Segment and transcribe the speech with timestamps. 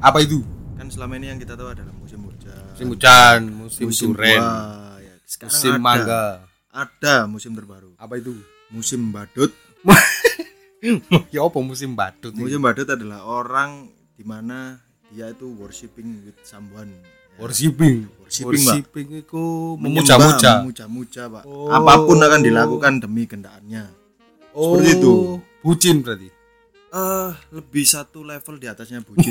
[0.00, 0.40] Apa itu?
[0.80, 5.14] Kan selama ini yang kita tahu adalah musim hujan, Musim hujan, musim, musim buah, ya.
[5.28, 6.24] Sekarang musim ada, mangga.
[6.72, 8.32] Ada musim terbaru, Apa itu?
[8.72, 9.52] musim badut.
[11.34, 12.32] ya apa musim badut?
[12.32, 12.40] ini?
[12.48, 14.80] Musim badut adalah orang di mana
[15.12, 16.88] dia itu worshipping with someone.
[16.88, 17.04] Ya.
[17.44, 18.08] Worshipping.
[18.24, 18.72] Worshipping, Mbak.
[18.72, 19.42] Worshipping itu
[19.76, 20.64] memuja-muja.
[20.64, 21.42] memuja-muja, Pak.
[21.44, 21.68] Oh.
[21.68, 23.84] Apa pun akan dilakukan demi kendaannya.
[24.56, 25.14] Oh, Seperti itu.
[25.60, 26.39] Bucin berarti.
[26.90, 29.30] Eh, lebih satu level di atasnya bucin.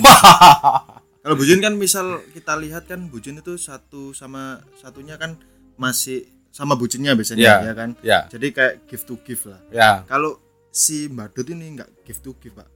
[1.22, 5.36] Kalau bucin kan misal kita lihat kan bucin itu satu sama satunya kan
[5.76, 7.56] masih sama bucinnya biasanya Ya.
[7.62, 7.90] ya kan.
[8.00, 9.60] Ya, Jadi kayak give to give lah.
[9.70, 10.08] ya.
[10.08, 10.40] Kalau
[10.72, 12.70] si Badut ini nggak give to give, Pak.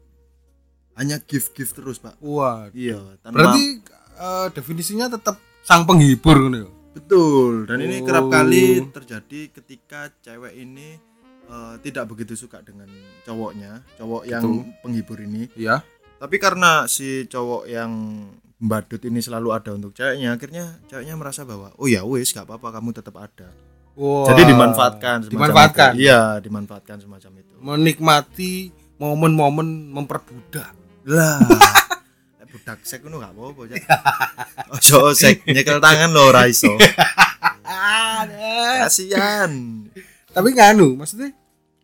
[0.93, 2.19] Hanya give terus, Pak.
[2.19, 2.67] Wah.
[2.69, 3.63] Iya, tanpa Berarti
[4.13, 6.67] eh, definisinya tetap sang penghibur ya.
[6.91, 7.65] betul.
[7.65, 8.29] Dan ini kerap Oh.
[8.29, 10.99] kali terjadi ketika cewek ini
[11.47, 12.87] eh, tidak begitu suka dengan
[13.23, 14.79] cowoknya, cowok yang Betul.
[14.83, 15.49] penghibur ini.
[15.57, 15.83] Iya.
[16.19, 17.91] Tapi karena si cowok yang
[18.63, 22.79] badut ini selalu ada untuk ceweknya, akhirnya ceweknya merasa bahwa oh ya wis gak apa-apa
[22.79, 23.51] kamu tetap ada.
[23.93, 24.25] Wah.
[24.31, 25.91] Jadi dimanfaatkan semacam Dimanfaatkan.
[25.93, 26.01] itu.
[26.09, 27.53] Iya, dimanfaatkan semacam itu.
[27.61, 28.53] Menikmati
[28.97, 30.73] momen-momen memperbudak.
[31.05, 31.37] Lah.
[32.53, 33.83] budak sek ngono gak apa-apa, Cak.
[34.77, 36.69] Ojo sek nyekel tangan lo ora iso.
[38.85, 39.51] Kasihan.
[40.33, 41.29] Tapi nganu, maksudnya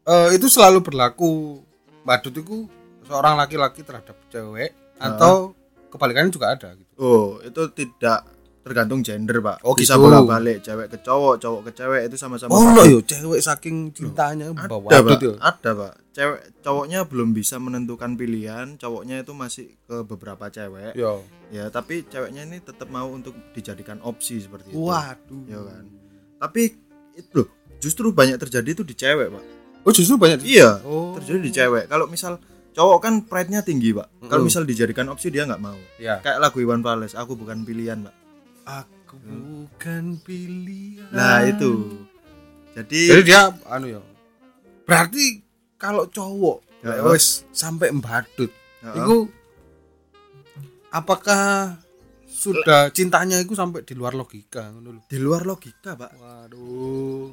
[0.04, 1.62] eh, itu selalu berlaku
[2.02, 2.66] badut itu
[3.06, 5.54] seorang laki-laki terhadap cewek atau
[5.90, 6.92] kebalikannya juga ada gitu.
[6.98, 8.26] Oh, itu tidak
[8.60, 9.66] tergantung gender, Pak.
[9.66, 10.06] Oh, Bisa gitu.
[10.06, 14.54] bolak-balik cewek ke cowok, cowok ke cewek itu sama-sama Oh, no, yo cewek saking cintanya
[14.54, 15.34] ada bawa pak yo.
[15.42, 21.24] ada pak cewek cowoknya belum bisa menentukan pilihan cowoknya itu masih ke beberapa cewek Yo.
[21.50, 25.44] ya tapi ceweknya ini tetap mau untuk dijadikan opsi seperti itu Waduh.
[25.48, 25.86] ya kan
[26.44, 26.76] tapi
[27.16, 27.48] itu loh
[27.80, 29.44] justru banyak terjadi itu di cewek pak
[29.80, 30.44] Oh, justru banyak.
[30.44, 31.16] iya Oh.
[31.16, 32.36] terjadi di cewek kalau misal
[32.70, 34.48] cowok kan pride-nya tinggi pak kalau Mm-mm.
[34.48, 36.20] misal dijadikan opsi dia nggak mau Ya.
[36.20, 38.16] kayak lagu Iwan Fals aku bukan pilihan pak
[38.66, 41.10] Aku bukan pilihan.
[41.10, 42.06] nah itu
[42.70, 44.00] jadi, Jadi dia anu ya.
[44.86, 45.42] Berarti
[45.76, 46.96] kalau cowok Ya.
[46.96, 48.48] ya, wes sampai mbadut,
[48.80, 48.94] Ya.
[48.96, 49.28] itu
[50.90, 51.76] apakah
[52.26, 55.02] sudah cintanya itu sampai di luar logika ngono lho.
[55.06, 57.30] di luar logika pak Waduh.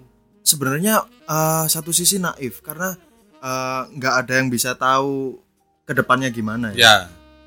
[0.47, 0.95] Sebenarnya
[1.27, 2.95] eh, satu sisi naif karena
[3.37, 5.43] eh, nggak ada yang bisa tahu
[5.83, 6.79] ke depannya gimana ya.
[6.79, 6.97] Ya,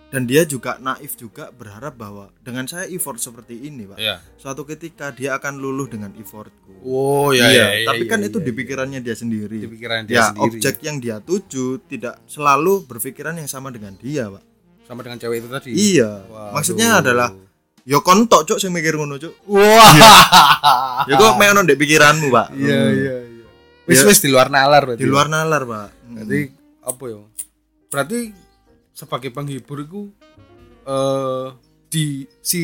[0.10, 4.18] Dan dia juga naif juga berharap bahwa dengan saya effort seperti ini, pak, ya.
[4.36, 6.82] suatu ketika dia akan luluh dengan effortku.
[6.82, 7.94] Oh ya Iya, ya.
[7.94, 9.59] tapi ya, kan ya, itu ya, di pikirannya dia sendiri.
[9.62, 10.50] di pikiran dia ya, sendiri.
[10.50, 14.42] objek yang dia tuju tidak selalu berpikiran yang sama dengan dia, pak.
[14.90, 15.72] sama dengan cewek itu tadi.
[15.78, 16.52] Iya, Waduh.
[16.58, 17.30] maksudnya adalah
[17.84, 19.34] yo kontok cuk sing mikir ngono cuk.
[19.45, 19.94] Wah.
[21.07, 22.47] Ya kok mek ono ndek pikiranmu, pak.
[22.53, 22.94] Iya Hmm.
[22.94, 23.45] iya iya.
[23.85, 24.07] Wis Ya.
[24.07, 25.01] wis di luar nalar berarti.
[25.01, 25.90] Di luar nalar, pak.
[26.06, 26.40] Berarti
[26.81, 27.19] apa ya?
[27.90, 28.19] Berarti
[28.91, 30.01] sebagai penghibur itu
[30.85, 31.47] eh
[31.88, 32.06] di
[32.40, 32.63] si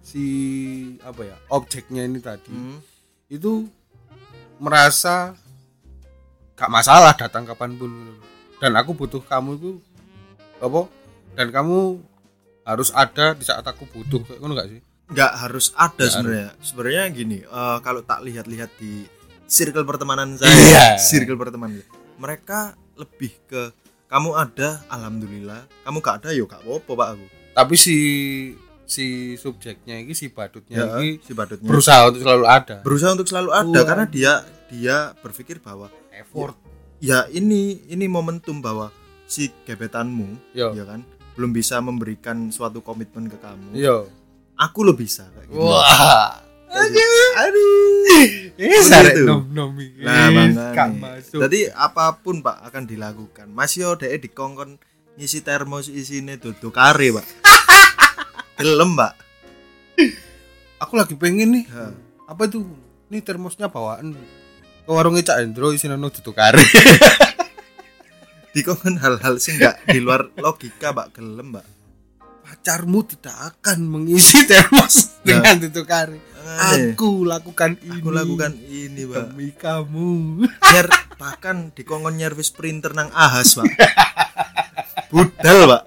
[0.00, 0.24] si
[1.00, 1.36] apa ya?
[1.48, 2.78] Objeknya ini tadi Hmm.
[3.26, 3.68] itu
[4.56, 5.32] merasa
[6.54, 7.88] gak masalah datang kapan pun
[8.60, 9.70] dan aku butuh kamu itu
[10.58, 10.84] apa
[11.32, 11.96] dan kamu
[12.70, 14.22] harus ada di saat aku butuh.
[14.22, 14.80] Kayak ngono gak sih?
[15.10, 16.48] Nggak harus ada sebenarnya.
[16.62, 19.02] sebenarnya gini eh, kalau tak lihat-lihat di
[19.44, 20.86] circle pertemanan saya Iya.
[20.96, 21.82] circle pertemanan
[22.14, 23.72] mereka lebih ke
[24.06, 25.66] kamu ada alhamdulillah.
[25.82, 27.26] Kamu gak ada yo gak apa-apa pak aku.
[27.50, 27.96] Tapi si
[28.84, 31.66] si subjeknya ini si badutnya ya ini si badutnya.
[31.66, 32.76] berusaha untuk selalu ada.
[32.82, 34.32] Berusaha untuk selalu ada karena dia
[34.66, 36.54] dia berpikir bahwa effort.
[36.98, 38.90] ya ini ini momentum bahwa
[39.24, 40.74] si gebetanmu yo.
[40.74, 41.00] ya kan
[41.40, 44.04] belum bisa memberikan suatu komitmen ke kamu yo
[44.54, 45.56] aku lo bisa kayak gitu.
[45.56, 46.36] wah
[46.70, 47.58] aduh
[48.54, 49.24] ini Seperti sarek itu.
[49.24, 49.72] nom nom.
[49.98, 51.16] Nah, makanya.
[51.24, 53.48] Jadi apa pun Pak akan dilakukan.
[53.48, 54.76] Mas yo dhek dikongkon
[55.16, 57.26] ngisi termos isine duduk kare, Pak.
[58.60, 59.12] Gelem, Pak.
[60.76, 61.88] aku lagi pengen nih Ha.
[62.26, 62.64] apa itu
[63.08, 64.12] ini termosnya bawaan
[64.80, 66.56] ke warungnya Cak Endro isinya no tutuk kare
[68.50, 71.14] Dikongkon hal-hal sing enggak di luar logika, Pak.
[71.14, 71.66] Gelem, Pak.
[72.50, 79.02] pacarmu tidak akan mengisi termos dengan tutuk kare Makanya, aku lakukan ini aku lakukan ini,
[79.06, 79.24] Pak.
[79.30, 80.10] demi kamu
[80.50, 83.70] Nyer, bahkan dikongkon nyervis printer nang ahas, Pak.
[85.14, 85.82] Budal, Pak.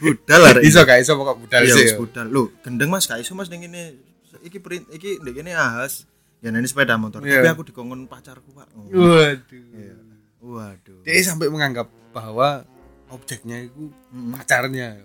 [0.00, 0.62] Budal arek.
[0.64, 2.26] iso gak iso pokok budal Iya, sih wis budal.
[2.32, 4.00] Loh, gendeng Mas, gak iso Mas ning ngene.
[4.44, 6.08] Iki print iki ndek kene ahas.
[6.44, 7.24] Ya ini sepeda motor.
[7.24, 7.40] Iya.
[7.40, 8.68] Tapi aku dikongkon pacarku, Pak.
[8.76, 8.84] Oh.
[8.92, 9.96] waduh Iya.
[10.44, 11.00] Waduh.
[11.02, 12.68] dia sampai menganggap bahwa
[13.08, 14.36] objeknya itu Mm-mm.
[14.36, 15.00] pacarnya.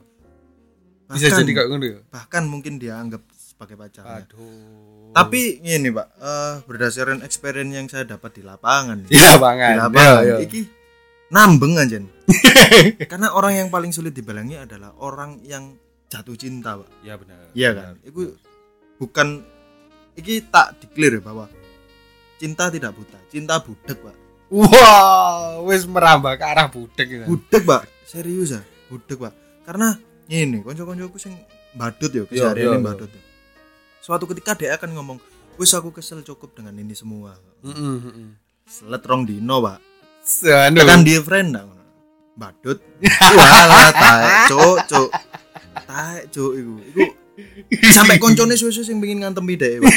[1.10, 2.00] Bisa Bahkan- jadi kayak ya?
[2.08, 4.28] bahkan mungkin dia anggap sebagai pacarnya.
[4.28, 5.10] aduh.
[5.10, 9.74] Tapi ini Pak, eh, berdasarkan experience yang saya dapat di lapangan, di lapangan.
[9.74, 10.38] Di lapangan, Ya, ya.
[10.40, 10.60] iki
[11.30, 12.06] nambeng anjen
[13.10, 15.78] karena orang yang paling sulit dibalangi adalah orang yang
[16.08, 16.90] jatuh cinta pak.
[17.02, 17.50] Ya benar.
[17.54, 17.94] Iya kan?
[18.02, 18.38] Itu
[18.98, 19.42] bukan
[20.14, 21.50] iki tak declare bahwa
[22.38, 24.16] cinta tidak buta cinta budek pak
[24.50, 27.26] wah wis merambah ke arah budek ya.
[27.30, 29.34] budek pak serius ya budek pak
[29.66, 29.98] karena
[30.30, 31.38] ini konco-koncoku sing
[31.78, 32.26] badut ya
[32.58, 32.82] ini yo.
[32.82, 33.22] badut ya.
[34.02, 35.18] suatu ketika dia akan ngomong
[35.62, 38.30] wis aku kesel cukup dengan ini semua Heeh, heeh.
[38.66, 39.78] selet rong dino pak
[40.46, 40.82] Anu.
[40.86, 41.66] kan dia friend dah
[42.40, 42.80] badut
[43.38, 45.10] walah taek cuk cuk
[45.86, 47.04] taek cuk iku iku
[47.98, 49.96] sampai koncone susu sing pengin ngantemi dhek Pak.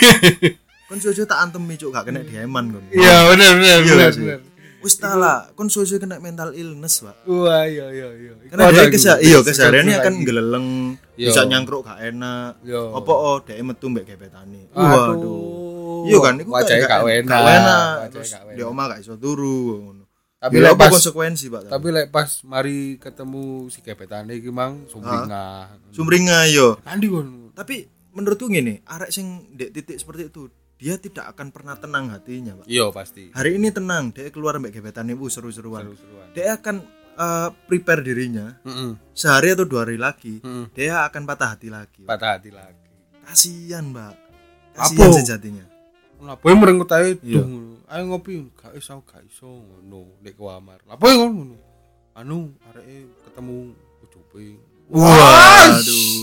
[0.92, 4.10] kon susu tak antemi cuk gak kena dieman kon Iya benar benar Iya benar.
[4.12, 4.22] sih.
[4.22, 4.40] benar.
[4.78, 8.32] wis ta lah kon susu kena mental illness pak Wah iya iya iya.
[8.46, 10.66] karena dia kesa iya kesehariannya kan geleleng
[11.14, 11.30] Yo.
[11.30, 12.92] bisa nyangkruk gak enak Yo.
[12.92, 16.04] apa oh dhek metu mbek gebetane Waduh.
[16.04, 17.30] iya kan iku wajahnya gak enak.
[17.30, 20.02] gak enak terus di omah gak iso turu ngono
[20.36, 24.90] Tapi Ya, lek pas konsekuensi pak tapi lek pas mari ketemu si gebetane iki mang
[24.90, 25.78] sumringah.
[25.88, 27.54] sumringa yo Andi kon.
[27.54, 30.50] tapi menurutku gini arek sing dek titik seperti itu
[30.82, 33.30] dia tidak akan pernah tenang hatinya pak Iya pasti.
[33.30, 36.26] hari ini tenang dia keluar mbak gebetan ibu seru-seruan Seru-seruan.
[36.34, 36.82] dia akan
[37.14, 38.98] eh, prepare dirinya Heeh.
[39.12, 40.66] sehari atau dua hari lagi Heeh.
[40.74, 42.82] dia akan patah hati lagi Patah hati lagi.
[43.22, 44.18] kasihan mbak
[44.74, 44.90] Apa?
[44.90, 45.66] kasihan sejatinya
[46.18, 47.42] Lah boy merenggut ae Iya.
[47.88, 50.78] Ayo ngopi, gak iso gak iso ngono nek kamar.
[50.86, 51.58] Lah boy ngono.
[52.14, 54.54] Anu areke ketemu ucupe.
[54.88, 56.14] waduh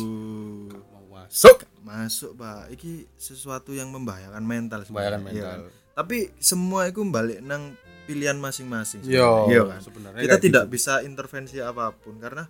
[0.66, 1.58] Gak mau masuk.
[1.90, 2.70] Masuk pak.
[2.70, 5.60] Iki sesuatu yang membahayakan mental Membahayakan sebenarnya, mental.
[5.66, 5.78] kan?
[5.92, 7.76] tapi semua itu balik nang
[8.06, 9.50] pilihan masing-masing Iya, sebenarnya.
[9.50, 9.80] iya kan?
[9.82, 10.74] Sebenarnya kita tidak gitu.
[10.74, 12.48] bisa intervensi apa pun karena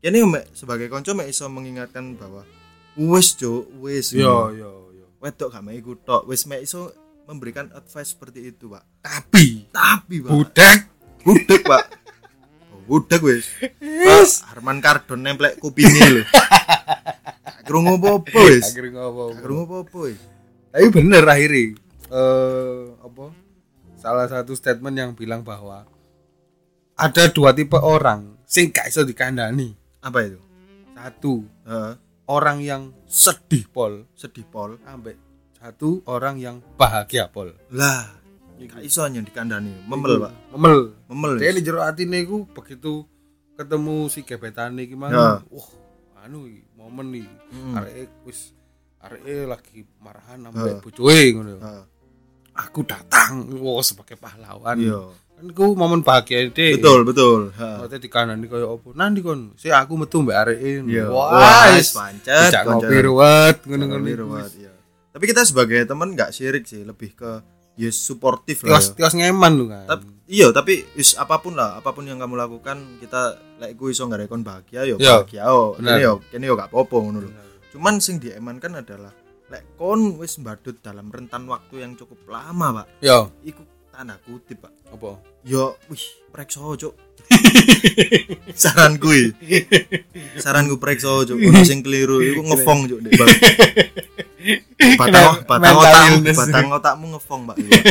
[0.00, 0.18] ini
[0.52, 2.44] sebagai konco mek iso mengingatkan bahwa
[2.94, 4.12] wis cuk wis.
[4.12, 5.06] Iya, iya, iya.
[5.18, 6.28] wedok gak mek iku tok.
[6.28, 6.92] Wis mek iso
[7.24, 8.82] memberikan advice seperti itu pak.
[9.00, 9.66] Tapi.
[9.70, 10.30] Tapi pak.
[10.30, 10.78] Budak
[11.22, 11.84] budek pak
[12.84, 13.46] budek wis.
[13.80, 16.22] Pak Harman Kardon nemplek kupingnya lho.
[17.62, 18.74] Krungu apa-apa wis.
[18.74, 19.32] Ngopo.
[19.32, 20.20] Gak krungu apa-apa wis.
[20.72, 21.76] Tapi bener akhirnya
[22.12, 23.26] eh apa?
[23.96, 25.86] Salah satu statement yang bilang bahwa
[26.98, 29.72] ada dua tipe orang sing gak iso dikandani.
[30.02, 30.40] apa itu?
[30.92, 31.92] Satu, Heeh,
[32.26, 34.06] orang yang sedih pol.
[34.14, 34.78] Sedih pol.
[34.82, 35.14] Ambek.
[35.54, 37.54] Satu orang yang bahagia pol.
[37.70, 38.21] lah
[38.64, 40.76] gak iso yang dikandani memel pak Memel.
[41.06, 43.06] memel di jero atine iku begitu
[43.52, 45.08] ketemu si gebetane iki mang.
[45.08, 45.38] Ya.
[45.44, 45.68] Wah,
[46.18, 47.28] anu iki, momen nih.
[47.52, 47.74] Mm.
[47.74, 48.56] Areke wis
[48.98, 50.48] areke lagi marahan Ya.
[50.48, 51.56] ambek bojoe ngono.
[51.56, 51.84] Heeh,
[52.54, 54.76] Aku datang, wah sebagai pahlawan.
[54.76, 55.00] iya
[55.32, 56.76] Kan ku momen bahagia deh.
[56.76, 57.76] betul betul Heeh.
[57.78, 58.88] Maksudnya di kanan kaya apa?
[58.92, 60.80] Nanti kon, si aku metu mbak areke.
[60.82, 61.08] Iya.
[61.08, 64.06] Wah, wis pancet, Dijak ngopi ruwet ngono-ngono.
[64.48, 64.72] Iya.
[65.10, 67.30] Tapi kita sebagai teman nggak syirik sih, lebih ke
[67.76, 68.76] ya suportif lah.
[68.76, 68.94] Tios ya.
[68.96, 69.86] tios ngeman lu kan.
[69.88, 73.88] Tapi iya, tapi is apa pun lah, apa pun yang kamu lakukan, kita lek ku
[73.92, 75.76] iso nggak bahagia yo Iya, bahagia oh.
[75.76, 75.96] bener.
[75.96, 77.30] Ini yo kene yo gak apa-apa ngono lho.
[77.72, 79.12] Cuman sing diemankan adalah
[79.52, 82.86] lek kon wis mbadut dalam rentan waktu yang cukup lama, Pak.
[83.04, 84.72] Yo, Iku tanda kutip, Pak.
[84.92, 85.20] apa?
[85.44, 86.94] Yo, wih, prekso, Cuk.
[88.62, 89.68] Saranku iki.
[90.40, 91.36] Saranku prekso, Cuk.
[91.36, 93.12] Ono sing keliru iku ngefong, Cuk, Dek,
[94.98, 97.56] Batang batang Mental otakmu, batang otakmu ngefong, Pak.
[97.58, 97.80] Iya.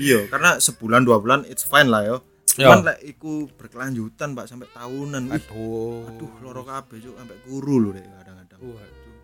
[0.00, 2.16] Iya, karena sebulan dua bulan it's fine lah yo.
[2.56, 5.28] Cuman lek iku berkelanjutan, Pak, sampai tahunan.
[5.28, 6.08] Aduh.
[6.08, 8.60] aduh loro kabeh, Cuk, sampai guru lho Dek, kadang-kadang.
[8.64, 9.16] Waduh.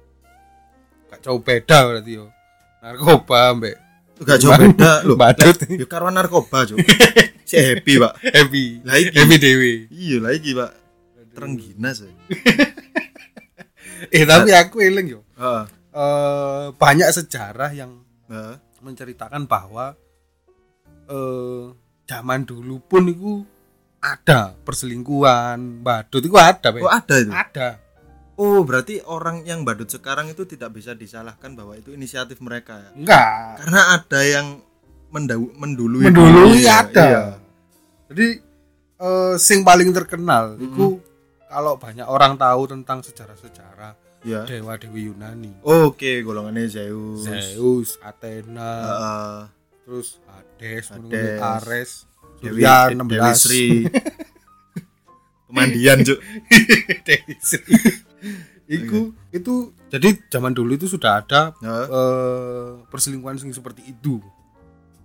[1.09, 2.27] Gak jauh beda berarti yo.
[2.85, 3.77] Narkoba mbek
[4.21, 5.15] Gak jauh beda lho.
[5.23, 5.57] badut.
[5.81, 6.77] Yo karo narkoba, Cuk.
[7.49, 8.15] Si happy, Pak.
[8.27, 8.83] Happy.
[8.83, 9.17] Lah iki.
[9.23, 9.87] Happy dewi.
[9.87, 10.71] Iya lah iki, Pak.
[11.31, 12.03] Terengginas.
[12.03, 12.11] ya.
[14.11, 15.21] Eh tapi aku eling yo.
[15.97, 18.61] Eh banyak sejarah yang Heeh.
[18.85, 19.97] menceritakan bahwa
[21.09, 21.65] eh
[22.05, 23.33] zaman dulu pun itu
[23.99, 26.85] ada perselingkuhan, badut itu ada, Be.
[26.85, 27.33] Oh, ada itu.
[27.33, 27.69] Ada.
[28.37, 32.91] Oh, berarti orang yang badut sekarang itu tidak bisa disalahkan bahwa itu inisiatif mereka ya.
[32.93, 33.27] Enggak.
[33.65, 34.47] Karena ada yang
[35.09, 37.03] mendau- mendului Mendului Iya, ada.
[37.03, 37.25] iya.
[38.13, 38.27] Jadi
[38.97, 41.01] eh sing paling terkenal itu
[41.49, 44.43] kalau banyak orang tahu tentang sejarah-sejarah Iya.
[44.43, 47.23] dewa dewi Yunani, Oke, golongannya Zeus.
[47.23, 49.37] Zeus, Athena, Heeh.
[49.87, 51.39] terus Hades, Hades.
[51.39, 51.91] Ares,
[52.43, 53.67] Dewi, Surya Dewi 16, Sri.
[55.47, 56.19] Pemandian, Cuk.
[57.07, 57.77] Dewi Sri.
[58.67, 59.55] Iku itu
[59.87, 61.87] jadi zaman dulu itu sudah ada Heeh.
[61.87, 64.19] eh, perselingkuhan sing seperti itu.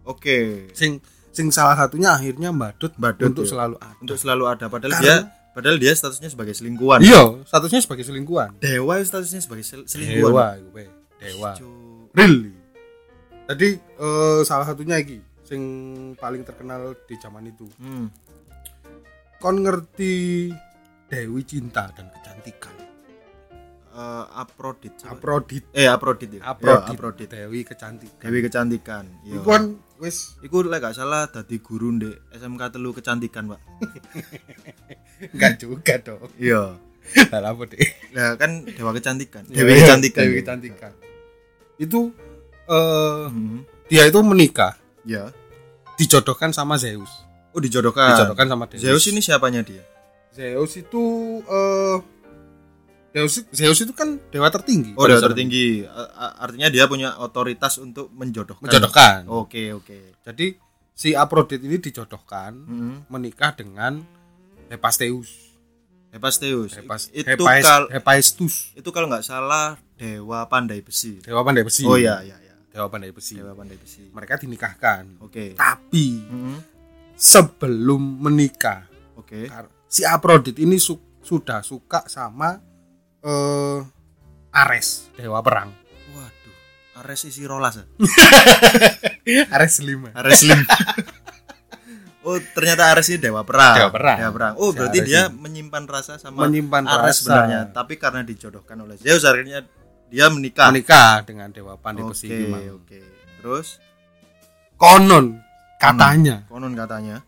[0.02, 0.66] Oke.
[0.74, 0.98] Sing
[1.30, 3.50] sing salah satunya akhirnya badut, Badut, untuk ya.
[3.54, 3.96] selalu ada.
[4.02, 5.18] Untuk selalu ada padahal Karena- dia
[5.52, 7.00] padahal dia statusnya sebagai selingkuhan.
[7.04, 8.58] Iya, statusnya sebagai selingkuhan.
[8.58, 10.32] Dewa statusnya sebagai sel- selingkuhan.
[10.32, 10.84] Dewa, Be.
[11.20, 11.52] Dewa.
[11.56, 12.12] Cuk.
[12.16, 12.54] Really.
[13.48, 15.62] Jadi eh, salah satunya iki sing
[16.16, 17.68] paling terkenal di zaman itu.
[17.78, 18.08] Hmm.
[19.42, 20.54] kon ngerti
[21.10, 22.72] Dewi cinta dan kecantikan
[23.92, 24.96] Eh, Aprodit.
[25.04, 26.42] Aprodit Eh Aprodit ya.
[26.48, 27.28] Aprodit, Ya, Aprodit.
[27.28, 29.04] Dewi kecantikan Dewi kecantikan.
[29.22, 29.36] Iya.
[29.36, 29.64] Iku kan
[29.98, 33.60] wis Iku lek gak salah dadi guru ndek SMK telu kecantikan, Pak.
[35.34, 36.80] enggak juga dong Iya.
[37.28, 37.82] Lah apa deh
[38.12, 39.44] Lah kan dewa kecantikan.
[39.46, 40.22] Dewi Dewi kecantikan.
[40.24, 40.92] Dewi kecantikan
[41.76, 42.14] itu
[42.66, 43.66] eh Hmm.
[43.86, 45.34] dia itu menikah Ya.
[45.96, 47.10] dijodohkan sama Zeus
[47.52, 48.16] Oh dijodohkan.
[48.16, 49.84] dijodohkan sama Deus Zeus ini siapanya dia?
[50.32, 51.04] Zeus itu
[51.44, 51.98] eh
[53.12, 55.84] Zeus Zeus itu kan dewa tertinggi Oh, dewa tertinggi.
[56.38, 58.64] Artinya dia punya otoritas untuk menjodohkan.
[58.64, 60.16] menjodohkan Oke, oke.
[60.22, 60.56] jadi
[60.94, 62.96] si Aphrodite ini dijodohkan Hmm.
[63.08, 64.00] menikah dengan
[64.68, 65.52] Hephaestus
[66.10, 66.72] Hephaestus.
[66.74, 71.20] Hephaes- itu Hephaes- kal Hephaestus itu kalau nggak salah dewa pandai besi.
[71.20, 72.56] dewa pandai besi Oh iya, iya, iya.
[72.70, 74.08] dewa pandai besi Dewa pandai besi.
[74.10, 75.52] mereka dinikahkan Oke.
[75.54, 76.60] tapi Hmm.
[77.14, 79.48] sebelum menikah Oke.
[79.48, 82.71] kar- si Aphrodite ini su- sudah suka sama
[83.22, 83.78] eh
[84.52, 85.70] Ares dewa perang
[86.12, 86.56] Waduh.
[86.98, 87.78] Ares isi rolas.
[87.78, 87.86] ya?
[89.56, 90.60] Ares lima Ares Lim.
[92.28, 93.76] oh, ternyata Ares ini dewa perang.
[93.76, 94.18] Dewa perang.
[94.18, 94.54] Dewa perang.
[94.56, 95.38] Oh, Si berarti Ares dia ini.
[95.38, 97.20] menyimpan rasa sama menyimpan Ares rasa.
[97.24, 99.64] sebenarnya, tapi karena dijodohkan oleh Zeus akhirnya
[100.08, 100.68] dia menikah.
[100.70, 102.62] menikah dengan dewa pandai Oke, Mang.
[102.76, 103.00] oke.
[103.40, 103.68] Terus
[104.76, 105.40] konon
[105.78, 107.22] katanya konon katanya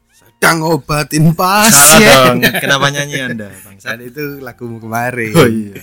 [0.43, 1.39] sedang obatin salah
[1.71, 2.37] pasien dong.
[2.59, 3.79] Kenapa nyanyi Anda, Bang?
[3.79, 5.79] dan itu lagumu kemarin Oh iya.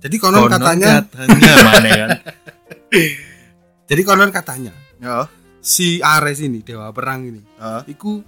[0.00, 2.10] jadi konon, katanya katanya mana kan?
[3.92, 4.72] jadi konon katanya
[5.04, 5.28] Oh,
[5.60, 7.84] si Ares ini dewa perang ini oh.
[7.84, 8.24] Iku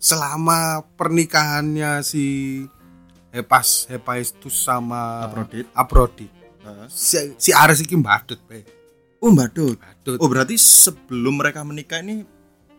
[0.00, 2.64] selama pernikahannya si
[3.28, 5.68] Hepas Hephaestus sama Aphrodite.
[5.76, 6.32] Aphrodite,
[6.64, 6.88] oh.
[6.88, 8.64] si, si Ares iki mbadut be.
[9.20, 9.76] Oh, Mbadut.
[9.76, 10.16] Mbadut.
[10.22, 12.24] Oh, berarti sebelum mereka menikah ini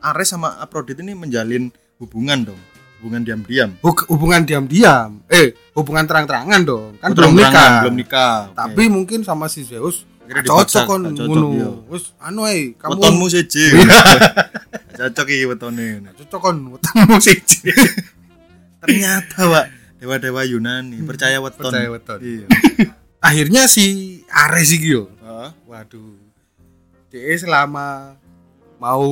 [0.02, 1.68] Ares sama Aphrodite ini menjalin
[2.00, 2.62] hubungan dong.
[3.00, 3.70] Hubungan diam-diam.
[3.84, 5.24] Hubungan diam-diam.
[5.32, 6.92] Eh, hubungan terang-terangan dong.
[7.00, 7.86] Kan belum nikah.
[7.88, 8.36] Belum nikah.
[8.52, 8.56] Oke.
[8.60, 11.48] Tapi mungkin sama si Zeus cocok kon cocok, ngono.
[11.58, 11.70] iya.
[11.90, 13.74] Wis anu ae, kamu wetonmu siji.
[15.00, 16.06] Cocok iki wetone.
[16.14, 17.72] cocok kon wetonmu siji.
[18.84, 19.66] Ternyata, Pak,
[20.00, 21.72] dewa-dewa Yunani percaya weton.
[21.72, 22.20] Percaya weton.
[22.22, 22.48] Iya.
[23.28, 25.12] Akhirnya si Ares iki yo.
[25.20, 25.50] Heeh.
[25.68, 26.16] Waduh.
[27.10, 28.16] Dia selama
[28.78, 29.04] mau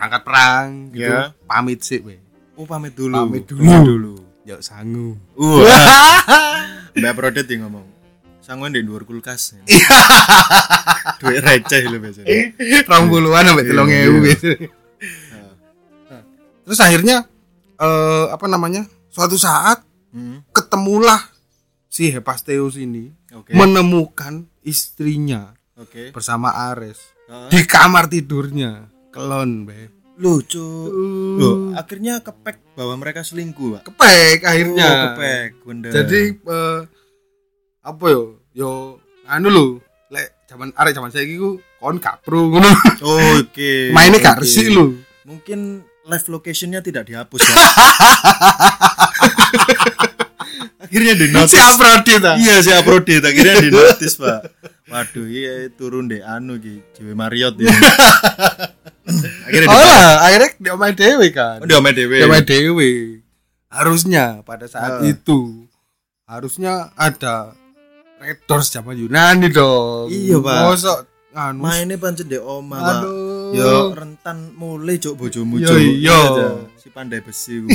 [0.00, 1.36] berangkat perang gitu, Ya.
[1.44, 2.16] pamit sih, we.
[2.56, 3.12] Oh, pamit dulu.
[3.14, 3.60] Pamit dulu.
[3.60, 4.14] Pamit dulu.
[4.42, 5.20] Yuk sangu.
[5.36, 5.60] Uh.
[6.96, 7.84] Mbak Prodet ya ngomong.
[8.40, 9.60] Sangguan di luar kulkas.
[11.20, 12.26] Duit receh lu biasanya.
[12.88, 14.00] Rong puluhan sampai Iya, telung iya.
[14.08, 14.68] ewu biasanya.
[16.64, 17.16] Terus akhirnya
[17.76, 18.88] eh apa namanya?
[19.12, 20.42] Suatu saat Hmm.
[20.50, 21.22] ketemulah
[21.86, 23.54] si Hephaestus ini Oke.
[23.54, 26.10] menemukan istrinya Oke.
[26.10, 26.98] bersama Ares
[27.46, 28.90] di kamar tidurnya.
[29.10, 29.90] Kelon, be.
[30.20, 30.62] Lucu.
[31.40, 33.82] Loh, akhirnya kepek bahwa mereka selingkuh, Pak.
[33.90, 34.86] Kepek akhirnya.
[34.86, 35.90] Oh, kepek, bener.
[35.90, 36.80] Jadi eh,
[37.82, 38.38] apa yo?
[38.54, 38.70] Yo
[39.26, 39.66] anu lho,
[40.14, 42.70] lek zaman arek zaman saiki ku kon gak pro ngono.
[43.02, 43.72] Oh, oke.
[43.96, 44.46] Mainnya gak Oke.
[44.46, 44.94] resik lho.
[45.26, 47.54] Mungkin live locationnya tidak dihapus ya.
[50.84, 51.54] akhirnya di Si notice.
[51.62, 52.32] Aphrodite ta.
[52.34, 54.40] Iya si Aphrodite akhirnya di notice pak.
[54.90, 57.70] Waduh iya turun deh anu ki Dewi Marriott ya.
[59.44, 61.58] akhirnya Oh lah, akhirnya dia main dewe kan.
[61.60, 62.16] oh, Dewi.
[62.42, 62.90] Dewe.
[63.66, 65.04] Harusnya pada saat Ah.
[65.04, 65.66] itu
[66.24, 67.54] harusnya ada
[68.16, 70.06] Red Doors zaman Yunani dong.
[70.08, 70.58] Iya, Pak.
[70.66, 70.98] Mosok
[71.30, 72.94] anu Mainnya pancen di oma pak.
[73.00, 73.28] Aduh.
[73.50, 75.78] Yo rentan mulai cok bojomu Yo, cok.
[75.78, 76.20] iya.
[76.76, 77.70] Si pandai besi gue.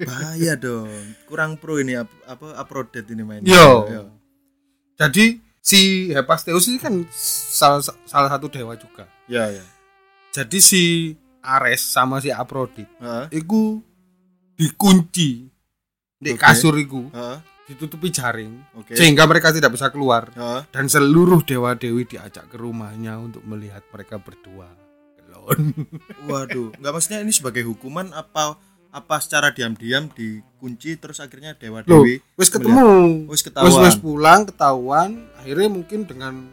[0.00, 0.90] Bahaya dong.
[1.24, 3.42] Kurang pro ini ap- apa Aphrodite ini main.
[3.42, 3.86] Yo.
[4.94, 9.10] Jadi si Hephaestus ini kan salah salah satu dewa juga.
[9.26, 9.62] Ya ya.
[10.34, 10.82] Jadi si
[11.40, 13.38] Ares sama si Aphrodite Heeh.
[13.38, 13.78] iku
[14.54, 15.46] dikunci
[16.18, 16.40] di Oke.
[16.40, 17.38] kasur iku Heeh.
[17.64, 18.98] ditutupi jaring Oke.
[18.98, 20.66] sehingga mereka tidak bisa keluar Heeh.
[20.74, 24.66] dan seluruh dewa dewi diajak ke rumahnya untuk melihat mereka berdua.
[25.20, 25.70] Kelon.
[26.28, 28.58] Waduh, nggak maksudnya ini sebagai hukuman apa
[28.90, 33.26] apa secara diam-diam dikunci terus akhirnya dewa Loh, dewi wis ketemu.
[33.26, 33.82] wis Wis ketahuan.
[33.86, 36.46] wis pulang ketahuan, akhirnya mungkin dengan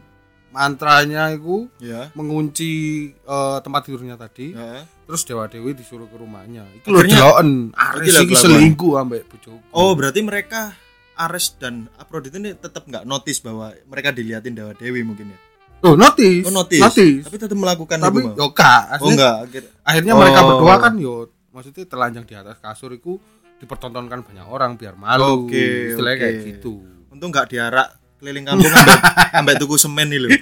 [0.52, 2.12] mantranya itu Ya.
[2.14, 2.72] mengunci
[3.12, 4.52] eh, tempat tidurnya tadi.
[4.52, 4.84] Heeh.
[5.04, 6.64] Terus dewa dewi disuruh ke rumahnya.
[6.74, 7.50] Itu lho Akhirnya- deloken.
[7.74, 8.38] Ares kelakuan.
[8.38, 9.60] selingkuh ambek bojoku.
[9.72, 10.72] Oh, berarti mereka
[11.14, 15.40] Ares dan Aphrodite ini tetap nggak notice bahwa mereka diliatin dewa dewi mungkin ya.
[15.82, 16.46] Oh, notice.
[16.46, 16.80] Oh, notice.
[16.80, 17.26] Notice.
[17.26, 20.20] Tapi tetap melakukan Tapi yo gak, Oh enggak, akhir akhirnya Oh.
[20.20, 21.16] mereka berdua kan yo
[21.50, 23.18] maksudnya telanjang di atas kasur itu
[23.58, 25.46] dipertontonkan banyak orang biar malu.
[25.46, 26.24] Oke, Istilahnya oke.
[26.24, 26.74] kayak gitu.
[27.12, 27.88] untung nggak diarak
[28.22, 29.00] keliling kampung ambek
[29.42, 30.30] ambek tuku semen nih lho.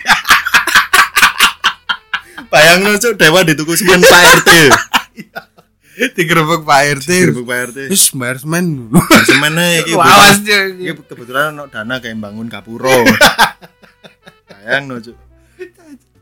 [2.52, 4.50] Bayang lu cuk dewa di tuku semen Pak RT.
[6.16, 7.78] digerebek Pak RT Gerbek Pak RT.
[7.92, 8.88] wis bayar semen
[9.28, 9.96] Semene iki.
[9.96, 13.04] lawas Iki kebetulan ono dana kayak bangun kapuro.
[14.48, 15.16] Sayang no, Cuk.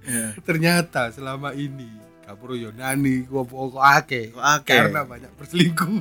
[0.08, 0.32] Ya.
[0.48, 1.84] ternyata selama ini
[2.24, 4.80] Kapuro Yunani kok kok akeh Kok akeh?
[4.88, 6.00] karena banyak perselingkuhan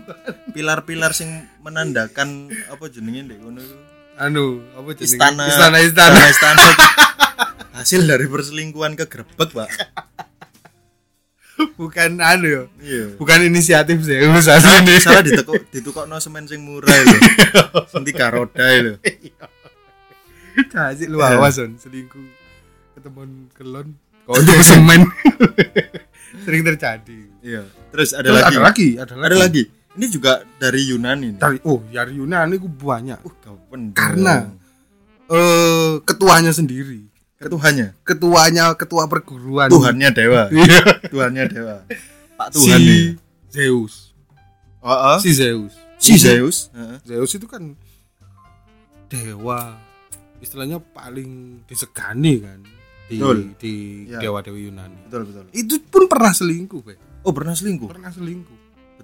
[0.54, 1.26] Pilar-pilar sing
[1.58, 3.50] menandakan apa jenenge ndek iku?
[4.16, 6.66] Anu apa jenenge Istana istana istana istana.
[7.76, 9.68] Hasil dari perselingkuhan kegrebek, Pak.
[11.72, 13.04] bukan anu ya Iya.
[13.16, 17.16] bukan inisiatif Zeus Salah, asline salah ditekuk ditukokno semen sing murah lho.
[17.92, 19.00] Sing tiga roda lho.
[20.66, 22.20] Kasih lu awas on selingkuh
[22.92, 25.08] ketemuan kelon kau semen
[26.42, 27.64] sering terjadi Iya.
[27.88, 28.48] Terus ada Terus lagi.
[28.50, 29.62] ada lagi ada lagi Ada lagi.
[29.96, 31.40] Ini juga dari Yunani nih.
[31.40, 34.52] dari oh dari Yunani ku banyak Uh, Karena-
[35.26, 40.80] eh ketuanya sendiri ketuhannya, ketuanya ketua perguruan Tuhannya dewa, Iya.
[41.06, 41.76] Tuhannya dewa.
[42.34, 43.04] Pak Tuhan si nih.
[43.48, 43.94] Zeus
[44.80, 45.18] Oh, oh.
[45.18, 46.68] si Zeus si Zeus.
[46.70, 46.96] Heeh.
[47.02, 47.72] Zeus itu kan
[49.06, 49.78] dewa
[50.38, 52.60] istilahnya paling disegani kan
[53.06, 53.38] di Betul.
[53.56, 53.74] di
[54.06, 54.18] Ya.
[54.20, 55.44] dewa dewi Yunani Betul betul.
[55.52, 56.94] itu pun pernah selingkuh Be.
[57.22, 57.86] Oh pernah selingkuh.
[57.86, 58.55] pernah selingkuh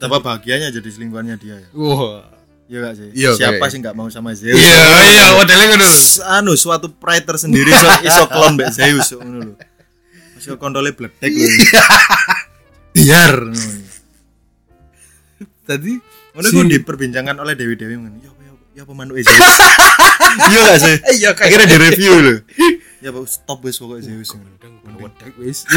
[0.02, 1.68] Betapa bahagianya jadi selingkuhannya dia ya.
[1.72, 2.26] wah
[2.64, 3.08] Iya gak sih?
[3.12, 4.56] Iya, Siapa kayak- sih nggak mau sama Zeus?
[4.56, 5.86] iya iya modelnya ngono
[6.32, 9.54] anu suatu pride tersendiri iso, iso klon mbek Zeus ngono lho.
[10.34, 11.48] Masih kontole bledek lho.
[12.92, 13.36] Biar.
[15.62, 16.00] tadi
[16.32, 18.16] Ngono Si- diperbincangkan oleh Dewi-dewi ngono.
[18.18, 19.36] Ya apa ya apa, ya apa manuke Zeus.
[20.42, 20.96] Iya gak sih?
[21.14, 22.34] iya Akhirnya di review lho.
[22.98, 24.48] Ya stop wis pokoknya Zeus ngono.
[24.96, 25.68] wedek wis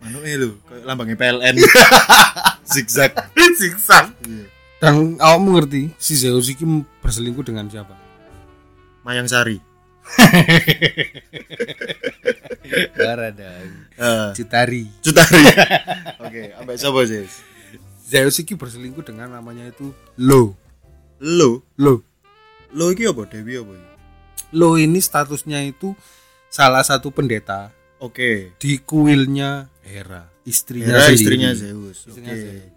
[0.00, 1.56] Manuke lho, kayak lambangnya PLN.
[2.72, 3.12] Zigzag.
[3.54, 4.44] siksa Iya.
[4.82, 6.66] dan awakmu ngerti si Zeus iki
[6.98, 7.94] berselingkuh dengan siapa
[9.06, 9.62] Mayang Sari.
[12.98, 15.44] Baradang Eh, Citari Cutari.
[16.18, 17.30] Oke, ambek sapa sih?
[18.04, 20.58] Zeus iki berselingkuh dengan namanya itu Lo
[21.22, 22.02] Lo, Lo
[22.74, 23.70] lo iki apa Dewi apa?
[24.50, 25.94] Lo ini statusnya itu
[26.50, 28.52] salah satu pendeta Oke.
[28.56, 31.16] di kuilnya Hera istrinya Hera sendiri.
[31.16, 31.98] istrinya Zeus.
[32.06, 32.20] Oke.
[32.24, 32.72] Zeus.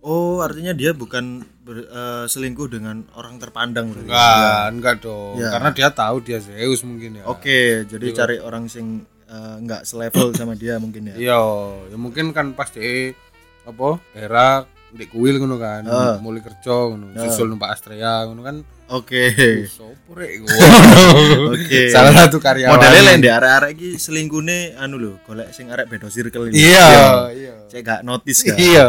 [0.00, 4.04] Oh, artinya dia bukan ber- eh, selingkuh dengan orang terpandang berarti.
[4.04, 5.48] enggak enggak dong Ya.
[5.50, 8.14] karena dia tahu dia Zeus mungkin ya Oke, jadi Iya.
[8.14, 8.86] cari orang sing
[9.24, 11.16] eh, enggak selevel sama dia mungkin ya.
[11.16, 11.40] iya
[11.88, 13.16] ya mungkin kan pas dia
[13.62, 16.16] apa Hera di kuil ngono kan Ah.
[16.18, 17.24] mulai kerja ngono Ah.
[17.24, 18.56] susul numpak Astrea ngono kan
[18.98, 19.32] Oke.
[21.46, 21.80] Oke.
[21.88, 26.06] salah satu karyawan Modelnya lain deh arek-arek iki selingkuhne anu lho, golek sing arek beda
[26.06, 26.60] circle ini.
[26.62, 26.88] iya
[27.30, 28.56] iya Saya gak notice kan.
[28.56, 28.86] Iya.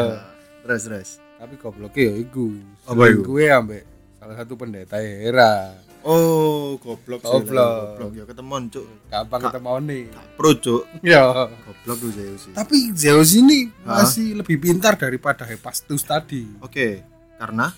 [0.62, 1.10] Terus terus.
[1.36, 2.48] tapi gobloknya ya iku
[2.86, 3.22] Apa iku?
[3.30, 3.84] gue ambek
[4.16, 7.30] salah satu pendeta Hera Oh, goblok sih.
[7.30, 7.98] Goblok.
[7.98, 8.86] Goblok ya ketemuan, Cuk.
[9.08, 10.04] gampang ketemu nih
[10.34, 10.84] Pro, Cuk.
[11.02, 12.52] ya Goblok tuh Zeus sih.
[12.52, 17.02] tapi Zeus ini masih lebih pintar daripada Hephaestus tadi Oke,
[17.36, 17.74] karena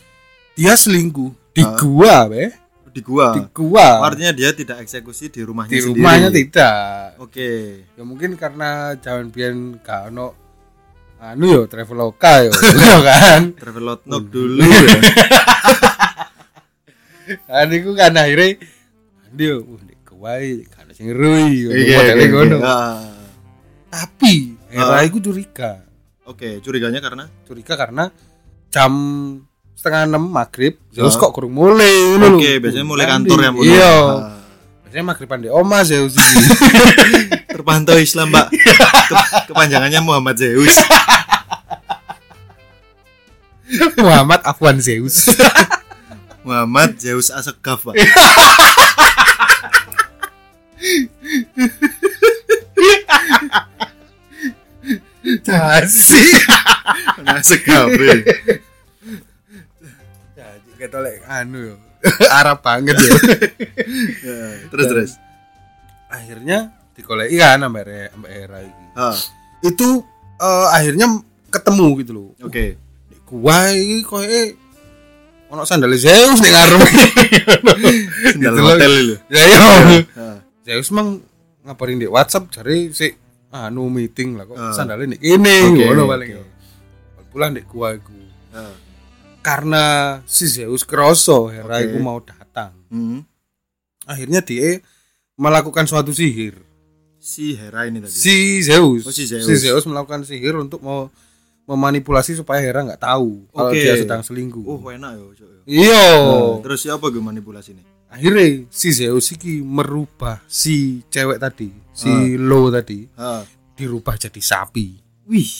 [0.54, 2.44] dia selingkuh di gua be
[2.88, 3.28] di gua.
[3.34, 5.98] di gua Artinya dia tidak eksekusi di rumahnya di sendiri.
[5.98, 7.50] rumahnya tidak Oke.
[7.94, 10.34] ya mungkin karena zaman biyen gak ono
[11.18, 12.50] anu yo traveloka yo
[12.86, 14.98] yo kan Travel knock dulu ya.
[17.50, 18.58] kan iku kan akhirnya
[19.30, 22.78] dia uh di gua kan sing ngerui Iya, modelnya iya, ngono iya.
[23.90, 24.34] tapi
[24.70, 25.04] Hera Ah.
[25.04, 25.84] iku curiga
[26.28, 28.12] Oke, curiganya karena curiga karena
[28.68, 28.94] jam
[29.78, 31.20] setengah enam maghrib Zeus Ah.
[31.20, 32.18] kok kurang mulai.
[32.20, 33.70] Oke, biasanya mulai Kan kantor ya mulai.
[33.70, 34.34] iya Ah.
[34.84, 36.18] biasanya maghriban di oma Zeus
[37.48, 38.48] Terpantau Islam, Mbak.
[38.50, 40.70] Ke- kepanjangannya Muhammad Zeus.
[43.98, 45.28] Muhammad Afwan Zeus
[46.46, 47.96] Muhammad Zeus Asegaf, Pak.
[55.44, 56.24] Dasi
[57.28, 57.90] Asegaf.
[57.92, 58.16] ya.
[60.78, 61.76] Jadi ketolek anu yo
[62.40, 63.10] Arab banget ya
[64.20, 64.38] Ya,
[64.70, 65.12] Terus terus.
[66.08, 69.18] akhirnya dikoleki kan sampai Re- sampai Hera iki Ah,
[69.62, 69.88] itu
[70.38, 71.08] eh, akhirnya
[71.48, 72.78] ketemu gitu loh Oke.
[73.08, 74.54] Di gua iki koyo
[75.48, 76.80] ono sandal Zeus ning ngarep
[78.28, 79.16] Sendal Gitu hotel itu.
[79.28, 79.60] ya iya
[80.14, 81.24] Ah, Zeus mang
[81.64, 83.10] ngabarin di WhatsApp cari si
[83.50, 84.72] anu meeting lah kok Ah.
[84.72, 86.40] sandalnya nih ini Oke, ngono paling oke.
[86.40, 87.24] ya.
[87.28, 88.14] pulang di gua iku
[88.52, 88.72] ah.
[89.40, 89.86] Karena
[90.24, 93.24] si Zeus kroso Hera iku mau datang Hmm.
[94.04, 94.80] akhirnya dia
[95.36, 96.56] melakukan suatu sihir
[97.18, 98.10] Si Hera ini tadi.
[98.10, 99.84] si Zeus Oh, si Zeus.
[99.84, 101.12] melakukan sihir untuk mau
[101.66, 103.78] memanipulasi supaya Hera nggak tahu kalau Oke.
[103.78, 105.50] dia sedang selingkuh Oh, enak ya, Cuk.
[105.66, 107.86] iya Nah, terus siapa gue manipulasi nih?
[108.08, 112.40] akhirnya si Zeus iki merubah si cewek tadi si Ah.
[112.40, 113.44] Lo tadi Ah.
[113.76, 115.52] dirubah jadi sapi Wih,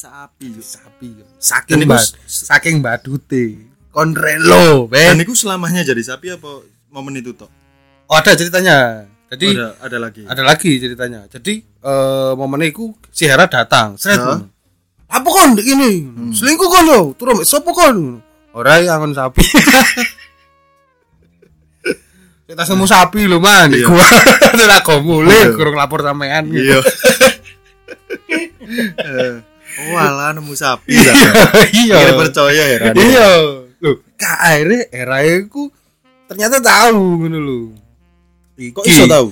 [0.00, 0.46] sapi.
[0.50, 0.64] Cuk.
[0.64, 1.26] sapi yo.
[1.26, 3.44] Dan saking s- saking badute
[3.90, 5.22] kon relo dan ben.
[5.22, 7.50] Itu selamanya jadi sapi apa momen itu toh
[8.06, 9.04] oh ada ceritanya.
[9.28, 10.22] Jadi ada ada lagi.
[10.24, 11.22] ada lagi ceritanya.
[11.26, 14.18] Jadi eh momen itu si Hera datang seret.
[14.18, 14.46] Ngono.
[15.06, 16.06] apa kon ini?
[16.30, 18.18] Selingkuh kon lo turun mek sopo kon?
[18.50, 19.42] Ora ya angon sapi.
[22.42, 23.70] Kita semua sapi lo man.
[23.70, 23.86] Iya.
[23.86, 24.02] gua
[24.58, 25.54] ora kok mulai Iya.
[25.54, 26.50] kurang lapor sampean.
[26.50, 26.82] Iya
[30.50, 30.90] nemu sapi.
[30.90, 31.12] Iya.
[31.62, 33.28] Akhirnya percaya ya iya.
[33.80, 35.70] Lho kak akhirnya era iku
[36.26, 37.58] ternyata tahu ngono lho.
[38.74, 39.28] Kok iso tahu?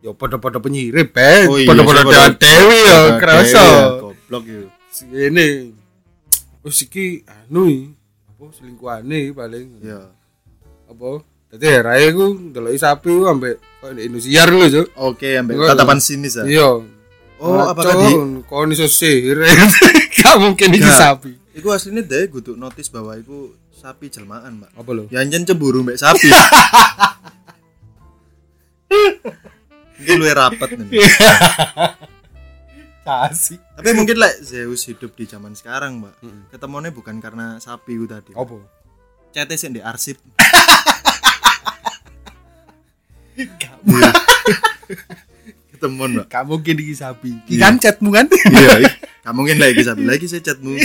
[0.00, 3.60] Ya pada-pada penyirip ben Oh iya, pada- dewi ya kerasa.
[3.60, 4.68] Dewe ya, goblok itu
[5.16, 5.72] ini
[6.64, 7.92] wis iki anu
[8.30, 9.84] apa selingkuhane paling.
[9.84, 10.08] Iya.
[10.88, 11.24] Apa?
[11.52, 14.86] Dadi rae ku ndeloki sapi ku ambek kok Indosiar lho cuk.
[14.96, 16.44] Oke ambek tatapan sinis ya.
[16.48, 16.93] Iya
[17.44, 18.16] oh Alah, apakah Cuk, di
[18.48, 19.36] kon iso sihir
[20.16, 20.96] gak mungkin iki Gak.
[20.96, 24.70] sapi Iku aslinya deh kudu notis bahwa iku sapi jelmaan, Mbak.
[24.74, 26.32] apa lho Ya anjen cemburu mbek sapi.
[29.94, 30.90] Mungkin lu rapat nih.
[33.04, 36.14] kasih Tapi mungkin lah Zeus hidup di zaman sekarang, Mbak.
[36.24, 36.42] Mm.
[36.50, 38.32] Ketemuannya bukan karena sapi itu tadi.
[38.34, 38.58] apa
[39.30, 40.18] Chatnya sih di arsip.
[45.84, 46.26] Ketemuan, Mbak.
[46.32, 48.88] gak mungkin sapi iki kan chatmu kan Iya,
[49.28, 50.80] kamu mungkin lagi sapi lagi saya chatmu.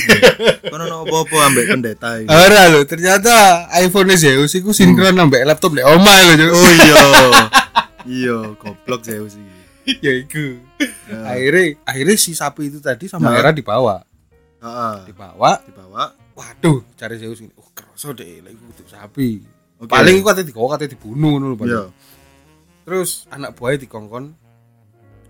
[0.68, 2.28] Kono no apa-apa ambek pendeta ini.
[2.28, 6.52] Ora lho, ternyata iPhone Zeus iku sinkron ambek laptop lek omah lho, Cuk.
[6.52, 6.96] Oh iya.
[8.10, 10.04] Iya, goblok Zeus iki.
[10.04, 10.60] ya iku.
[11.08, 11.20] Ya.
[11.36, 13.32] Akhirnya akhirnya si sapi itu tadi sama.
[13.36, 14.04] Hera dibawa.
[14.60, 14.96] Heeh.
[15.12, 15.64] Dibawa.
[15.64, 16.04] Dibawa.
[16.36, 17.52] Waduh, cari Zeus ini.
[17.56, 19.44] Oh, kerasa deh lagi kudu sapi.
[19.80, 19.92] Oke.
[19.92, 21.68] Paling iku katanya dibawa katanya dibunuh ngono lho, Pak.
[21.68, 21.84] Iya.
[22.88, 24.49] Terus anak buahnya dikongkon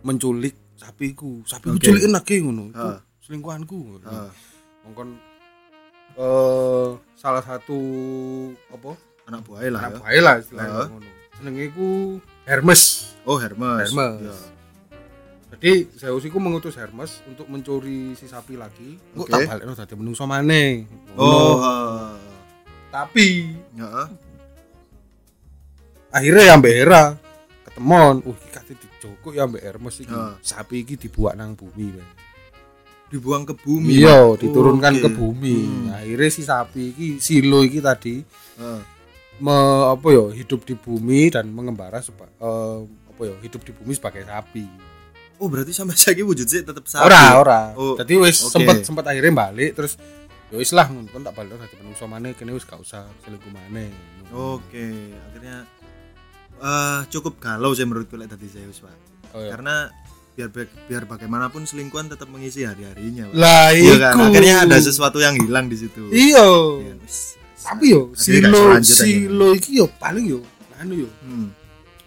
[0.02, 1.44] menculik sapiku.
[1.44, 1.86] Sapiku Oke.
[1.86, 2.72] culik enak ngono.
[2.74, 3.00] Ah.
[3.20, 4.02] selingkuhanku.
[4.02, 4.30] Heeh.
[4.84, 5.10] Kongkon
[6.18, 7.78] eh salah satu
[8.70, 8.98] apa?
[9.30, 9.98] Anak buahnya lah Anak ya.
[10.02, 10.88] buahnya lah istilahnya Ah.
[10.90, 11.10] ngono.
[11.40, 11.90] Jenenge iku
[12.44, 12.82] Hermes.
[13.24, 13.88] Oh, Hermes.
[13.88, 14.20] Hermes.
[14.20, 14.36] Iya.
[15.50, 18.98] Jadi Zeus iku mengutus Hermes untuk mencuri si sapi lagi.
[19.14, 19.32] Kok Oke.
[19.34, 20.86] tak balekno dadi menungso maneh.
[21.14, 22.10] Oh, heeh.
[22.90, 24.08] tapi Heeh.
[26.10, 27.04] akhirnya ya Mbak Hera
[27.66, 28.16] ketemon.
[28.26, 28.38] Uh,
[28.70, 30.14] kate dijoko ya Mbak Hermes iki.
[30.14, 30.38] Ah.
[30.46, 32.08] Sapi iki dibuat nang bumi, Mbak.
[33.10, 34.06] Dibuang ke bumi.
[34.06, 35.02] Iya, diturunkan Oke.
[35.02, 35.58] ke bumi.
[35.66, 35.98] Hmm.
[35.98, 38.22] Akhirnya si sapi iki silo iki tadi
[38.62, 38.82] Heeh.
[39.42, 39.58] me,
[39.90, 44.30] apa ya hidup di bumi dan mengembara seba, eh, apa ya hidup di bumi sebagai
[44.30, 44.66] sapi.
[45.42, 47.10] Oh, berarti sampai saiki wujudnya tetap sapi.
[47.10, 47.62] Ora, ora.
[47.74, 48.54] Oh, Jadi wis oke.
[48.54, 49.98] sempet sempet akhirnya balik terus
[50.54, 53.90] ya wis lah kon tak balik dadi menungso maneh kene wis gak usah selingkuh maneh.
[54.30, 55.66] Oke, akhirnya
[56.60, 58.96] eh cukup galau sih menurutku lek tadi Zeus, Pak.
[59.32, 59.54] Oh, iya.
[59.54, 59.76] Karena
[60.32, 60.50] biar
[60.86, 63.36] biar bagaimanapun selingkuhan tetap mengisi hari-harinya, Pak.
[63.36, 64.14] Lah Iya kan?
[64.22, 66.08] Akhirnya ada sesuatu yang hilang di situ.
[66.10, 66.46] Iya.
[66.82, 67.36] Iya, wis.
[67.60, 68.82] Tapi yo aja.
[68.82, 70.40] silo iki yo paling yo
[70.76, 71.52] anu yo Hmm.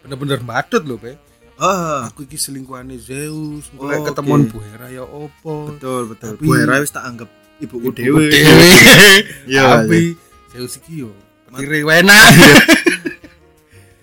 [0.03, 1.15] bener-bener badut lho, Pe.
[1.55, 4.11] Ah, Aku iki selingkuhane Zeus, Oh, mulai oke.
[4.11, 5.71] ketemuan Bu Hera ya opo.
[5.71, 6.35] betul betul.
[6.35, 8.27] Tapi- Bu Hera wis tak anggap ibuku dewe.
[8.27, 8.27] Dewe.
[9.53, 10.17] Iya, Tapi
[10.51, 11.13] Zeus iki yo
[11.47, 12.17] petire wena.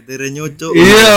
[0.09, 0.73] Petire nyocok.
[0.73, 1.13] Iya,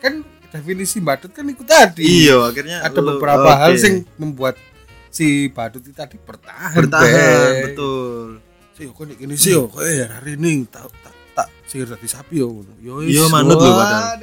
[0.00, 2.24] kan definisi badut kan itu tadi.
[2.24, 3.76] Iya, akhirnya Ada lu- beberapa hal oke.
[3.76, 4.56] sing membuat
[5.12, 6.72] si badut itu tadi bertahan.
[6.72, 7.60] bertahan, Bek.
[7.68, 8.40] betul.
[8.72, 12.40] Sih, kok gini sih yo, kok ya hari ini tak tak tak sihir dadi sapi
[12.40, 12.64] yo.
[12.80, 13.04] Yo.
[13.04, 14.16] Iya, manut lho, padahal.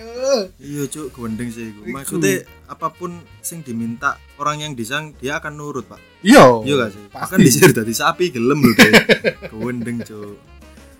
[0.57, 1.85] Iya, Cuk, gendeng sih iku.
[1.85, 1.93] Iku.
[1.93, 6.01] Maksudnya apa pun sing diminta orang yang disang dia akan nurut, Pak.
[6.25, 6.65] Iya.
[6.65, 7.01] Iya gak sih?
[7.13, 8.93] Akan disir dadi sapi gelem lho deh.
[9.61, 10.56] Gendeng, Cuk.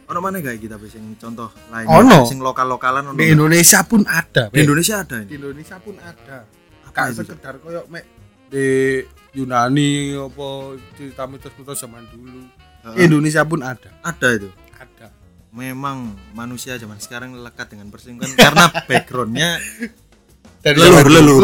[0.08, 2.24] Ono mana gak kita sing contoh lain Ono.
[2.24, 3.20] sing lokal-lokalan ono.
[3.20, 3.28] Di?
[3.28, 4.48] Indonesia pun ada.
[4.48, 4.64] Di.
[4.64, 5.36] Indonesia ada Di ini.
[5.36, 6.38] Indonesia pun ada.
[6.88, 7.28] Gak Cuk?
[7.28, 8.08] sekedar koyo mek
[8.48, 9.04] di
[9.36, 10.48] Yunani apa
[10.96, 12.42] cerita mitos-mitos zaman dulu.
[12.88, 13.06] Heeh.
[13.06, 13.92] Indonesia pun ada.
[14.02, 14.50] Ada itu.
[14.74, 15.12] Ada.
[15.52, 19.60] Memang manusia zaman sekarang lekat dengan perselingkuhan karena backgroundnya
[20.58, 21.44] Dari leluhur leluhur.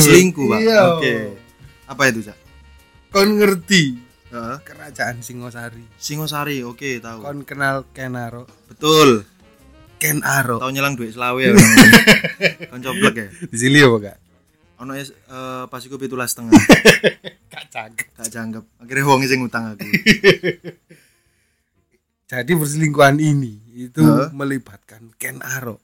[0.00, 0.58] selingkuh, Pak.
[0.62, 0.80] Iya.
[0.96, 1.14] Oke.
[1.86, 2.38] Apa itu, Cak?
[3.10, 4.56] Kon ngerti Heeh.
[4.66, 5.86] kerajaan Singosari.
[5.96, 7.22] Singosari, oke, tahu.
[7.22, 8.50] Kon kenal Kenaro.
[8.66, 9.22] Betul.
[9.96, 10.60] Ken Aro.
[10.60, 11.56] Tahu nyelang duit selawe ya.
[12.70, 13.28] Kan coplek ya.
[13.48, 14.18] Di sini apa gak?
[14.84, 16.52] Ono es eh, pas iku 17 setengah.
[17.72, 18.06] Cakep.
[18.12, 18.64] Gak jangkep.
[18.84, 19.88] Akhirnya wong sing ngutang aku.
[22.30, 23.54] Jadi perselingkuhan ini
[23.88, 24.34] itu Hah?
[24.34, 25.78] melibatkan Ken Aro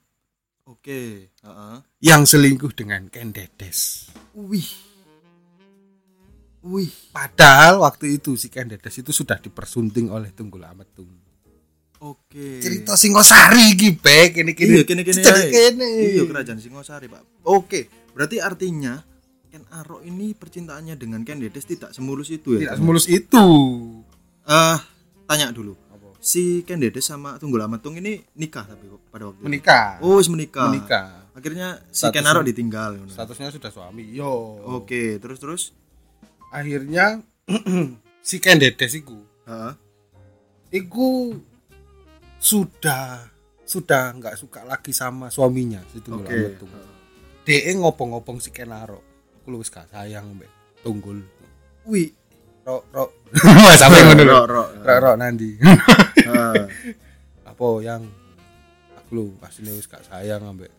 [0.67, 1.77] Oke, heeh.
[2.03, 4.11] yang selingkuh dengan Ken Dedes.
[4.35, 4.92] Wih.
[6.63, 6.91] Wih.
[7.11, 11.11] Padahal waktu itu si Ken Dedes itu sudah dipersunting oleh Tunggul Ametung.
[12.03, 12.59] Oke.
[12.59, 14.43] Cerita Singosari iki, Bek.
[14.43, 15.51] Ini Iya, kene-kene Cerita ae.
[15.51, 15.89] kene.
[16.15, 17.47] Iya, kerajaan Singosari, Pak.
[17.47, 19.03] Oke, berarti artinya
[19.47, 23.47] Ken Arok ini percintaannya dengan Ken Dedes tidak semulus itu ya Tidak semulus itu.
[24.43, 24.79] Eh,
[25.31, 25.79] tanya dulu
[26.23, 29.99] si Ken Dedes sama Tunggul Amatung ini nikah tapi pada waktu itu Menikah.
[29.99, 31.27] oh wis menikah Menikah.
[31.35, 33.11] akhirnya si Ken Arok ditinggal.
[33.11, 34.07] Statusnya sudah suami.
[34.15, 34.63] Yo.
[34.63, 35.63] oke terus terus
[36.53, 37.25] Akhirnya
[38.29, 39.17] si Ken Dedes iku,
[39.49, 39.73] Heeh.
[40.77, 41.33] iku
[42.37, 43.25] sudah
[43.65, 46.71] sudah nggak suka lagi sama suaminya si Tunggul oke Amatung.
[47.43, 49.01] DE ngopong-ngopong si Ken Arok.
[49.43, 50.51] Aku lu wis gak sayang mbek
[50.85, 51.25] Tunggul.
[51.89, 52.13] wih
[52.63, 53.11] Rok rok.
[53.67, 54.23] Mas sampe ngono.
[54.23, 54.69] Rok, rok.
[54.87, 55.59] Rok rok nanti.
[57.43, 58.07] Apa yang
[58.95, 60.71] aku lu asline wis gak sayang ambek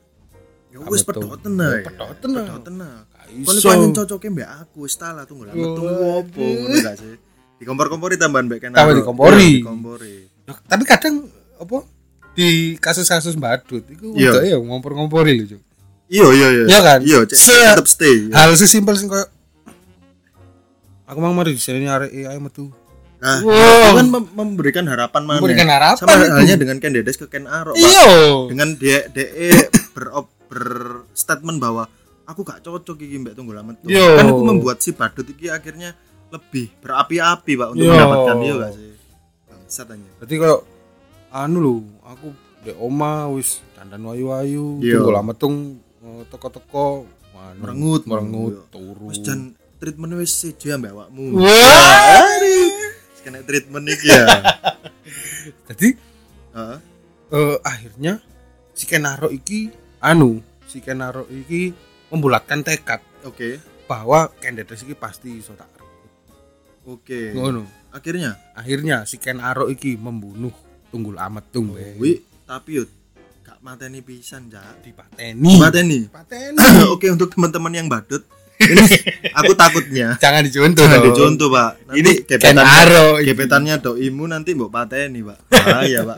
[0.74, 1.30] ya wis Amatung.
[1.30, 2.38] pedoten ae Pedoten ae.
[2.42, 6.06] pedoten ae gak Kon pancen cocoke mbek aku wis ta lah Tunggul Amatung Yo, ku
[6.20, 7.14] opo ngono gak sih
[7.56, 9.62] dikompor-kompori tambahan mbek Ken Tambah dikompori.
[9.62, 11.88] Dikompori Ya, Tapi kadang apa
[12.34, 15.62] di kasus-kasus badut itu wedok ya ngompor-ngompori lho, Cuk.
[16.10, 17.00] iya iya iya Iya kan?
[17.00, 18.28] iya tetep stay.
[18.28, 19.24] Hal sesimpel sing koyo
[21.06, 22.72] Aku mau mari di sini arek ayo metu.
[23.20, 23.96] Nah, Wow.
[23.96, 25.40] kan mem- memberikan harapan mana?
[25.40, 27.72] Memberikan harapan Sama halnya dengan Ken Dedes ke Ken Arok.
[27.74, 28.12] Iya.
[28.50, 29.52] Dengan dia DE
[29.96, 30.12] ber,
[31.13, 31.86] berstatement bahwa
[32.26, 33.78] aku gak cocok iki mbak Tunggul Amet.
[33.80, 33.88] tuh.
[33.88, 34.17] Yo.
[34.17, 35.93] Kan aku membuat si badut iki akhirnya
[36.28, 37.93] lebih berapi-api Pak untuk Yo.
[37.93, 38.91] mendapatkan dia gak sih?
[39.45, 40.10] Bangsat aja.
[40.17, 40.58] Berarti koyo
[41.30, 42.28] anu lho, aku
[42.62, 45.56] dek oma wis dandan wayu-wayu, tunggu lama tung
[45.99, 48.02] eh, teko-teko anu, Merengut.
[48.06, 49.13] merengut turu.
[49.13, 51.38] Wis jan treatment wis sejo mbak awakmu.
[51.38, 52.34] Wah.
[53.23, 54.26] Kena treatment iki ya.
[55.71, 55.95] Jadi
[56.54, 56.78] Heeh.
[57.32, 58.19] eh, akhirnya
[58.71, 60.43] si Kenaro iki anu,
[60.74, 61.70] si Kenaro iki
[62.10, 63.62] membulatkan tekad Oke.
[63.86, 65.70] bahwa Ken Dedes iki pasti iso tak.
[66.90, 67.30] Oke.
[67.38, 67.70] Ngono.
[67.94, 70.50] Akhirnya Akhirnya si Ken Arok iki membunuh
[70.90, 71.94] Tunggul Ametung be.
[72.02, 72.12] wi
[72.50, 72.90] tapi yuk
[73.46, 74.82] gak mateni pisan, Cak.
[74.82, 75.54] dipateni.
[75.62, 76.00] Mateni.
[76.10, 76.58] Dipateni.
[76.94, 78.26] Oke untuk teman-teman yang badut,
[78.62, 78.84] ini
[79.34, 81.72] aku takutnya Jangan dicontoh jangan dicontoh pak.
[81.90, 85.40] Nanti Ini gebetannya, gebetannya doimu nanti mbok pateni pak.
[85.52, 86.18] Bahaya pak.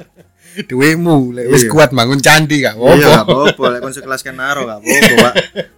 [0.64, 1.72] Duwemu lek wis Iya.
[1.72, 3.34] kuat bangun candi gak Iya gak apa-apa.
[3.52, 3.64] apa-apa.
[3.70, 5.34] Lek kon sekelas Ken Arok gak apa-apa pak.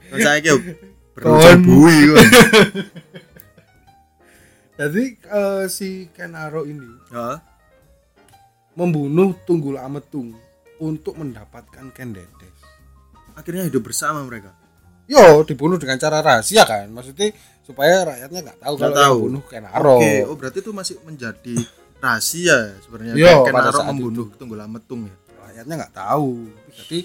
[0.07, 0.51] Kon saya ki
[1.13, 1.59] berusaha Kon.
[1.61, 2.27] bui kon.
[4.77, 7.37] Jadi eh, si Ken Arok ini Heeh.
[8.73, 10.37] membunuh Tunggul Ametung
[10.77, 12.57] untuk mendapatkan Ken Dedes.
[13.33, 14.53] Akhirnya hidup bersama mereka.
[15.07, 16.85] Yo, dibunuh dengan cara rahasia kan.
[16.87, 19.17] Maksudnya supaya rakyatnya nggak tahu Nggak kalau tahu.
[19.25, 19.97] bunuh Ken Arok.
[19.97, 21.55] Oke, oh berarti itu masih menjadi
[21.97, 23.13] rahasia ya sebenarnya.
[23.17, 25.15] Iya, Ken pada Arok saat membunuh Tunggul Ametung ya.
[25.49, 26.31] Rakyatnya nggak tahu.
[26.73, 26.99] Jadi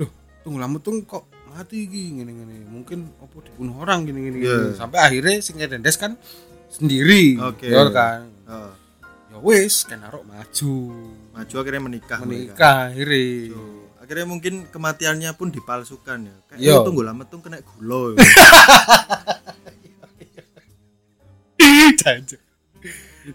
[0.00, 0.10] loh
[0.42, 2.66] Tunggul Ametung kok mati iki ngene-ngene.
[2.66, 4.42] Mungkin apa dibunuh orang gini-gini.
[4.42, 4.74] Iya.
[4.74, 6.18] Sampai akhirnya si Ken Dedes kan
[6.66, 7.38] sendiri.
[7.38, 7.70] Oke.
[7.70, 8.26] Ya kan.
[8.48, 8.72] Heeh.
[9.32, 10.74] Ya wis Ken Arok maju.
[11.32, 12.18] Maju akhirnya menikah.
[12.22, 12.28] mereka.
[12.28, 13.54] Menikah akhirnya.
[13.54, 13.80] Tuh.
[14.02, 16.36] Akhirnya mungkin kematiannya pun dipalsukan ya.
[16.50, 16.74] Kayak Iya.
[16.74, 18.18] itu tunggu lama tuh kena gula.
[18.18, 18.26] ya.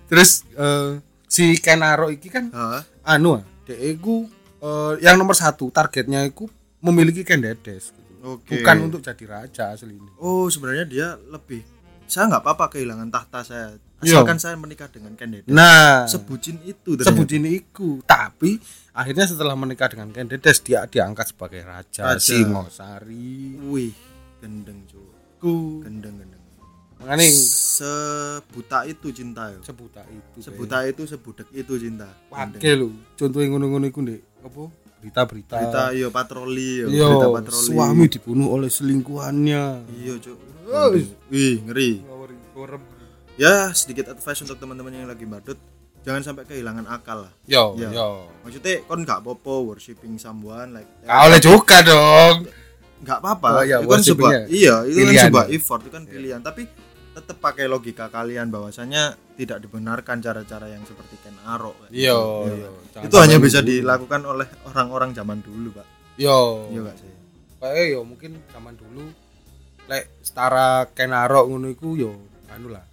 [0.05, 2.81] Terus eh, si Ken Arok iki kan Heeh.
[3.03, 4.27] anu ah, dhek iku
[4.59, 6.47] eh, yang nomor satu targetnya iku
[6.79, 8.03] memiliki Ken Dedes gitu.
[8.27, 8.59] Oke.
[8.59, 11.63] bukan untuk jadi raja asli ini Oh, sebenarnya dia lebih
[12.03, 13.67] saya nggak apa-apa kehilangan tahta saya.
[13.99, 14.21] Iya.
[14.21, 15.49] Asalkan saya menikah dengan Ken Dedes.
[15.49, 17.07] nah Sebucin itu ternyata.
[17.11, 18.59] sebutin iku tapi
[18.91, 22.19] akhirnya setelah menikah dengan Ken Dedes dia diangkat sebagai raja, Raja.
[22.19, 23.95] Singosari Wih,
[24.37, 25.07] gendeng cuy.
[25.81, 26.36] Gendeng gendeng.
[26.97, 27.25] Makanya
[27.77, 29.59] Sebuta itu cinta ya.
[29.61, 32.09] sebuta itu Sebuta itu sebudek itu cinta.
[32.27, 32.57] Gendeng.
[32.57, 34.61] wakil lu contohnya ngono-ngono iku ndek apa
[34.97, 37.65] berita-berita Berita iya patroli ya, Iya, berita patroli.
[37.67, 39.63] suami dibunuh oleh selingkuhannya
[39.95, 40.13] Iya.
[40.67, 40.89] Oh.
[41.29, 42.03] Wih, ngeri.
[43.33, 45.55] Ya, sedikit advice untuk teman-teman yang lagi badut,
[46.01, 47.33] jangan sampai kehilangan akal lah.
[47.43, 47.93] yo Iya.
[47.93, 48.07] yo
[48.41, 52.49] Maksudnya kon gak popo worshipping someone like Gak oleh juga dong
[52.97, 53.47] nggak apa-apa.
[53.51, 55.25] Oh, iya, itu kan sebuah iya, itu kan Pilihan.
[55.29, 56.65] sebuah effort, itu kan pilihan, tapi
[57.17, 61.89] tetap pakai logika kalian bahwasanya tidak dibenarkan cara-cara yang seperti Ken Arok.
[61.89, 62.13] Iya,
[62.45, 62.69] iya.
[62.93, 63.73] Jangan Itu hanya bisa nunggu.
[63.73, 65.87] dilakukan oleh orang-orang zaman dulu, Pak.
[66.21, 66.69] Yo.
[66.69, 67.11] Iya gak sih?
[67.57, 69.09] Kayak yo mungkin zaman dulu
[69.89, 72.13] lek setara kenarok ngono iku yo
[72.53, 72.85] anu lah.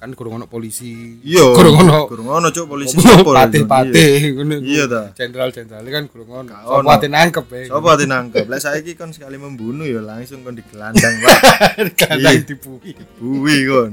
[0.00, 1.20] Kan kurang ono polisi.
[1.20, 1.52] Iya.
[1.52, 4.64] Kurang ono Kurang ono cuk polisi patih-patih ngono iku.
[4.64, 5.02] Iya ta.
[5.12, 6.48] Jenderal-jenderal kan kurang ono.
[6.56, 7.60] Sopo ate nangkep ya.
[7.68, 8.48] Sopo ati nangkep.
[8.48, 11.36] Lah saiki kon sekali membunuh ya langsung kon digelandang, Pak.
[12.00, 12.40] Kadang Iya.
[12.40, 12.96] dibui.
[13.20, 13.92] Buwi kon.